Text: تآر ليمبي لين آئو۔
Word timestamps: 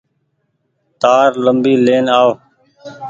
تآر 1.01 1.29
ليمبي 1.45 1.73
لين 1.85 2.05
آئو۔ 2.17 2.31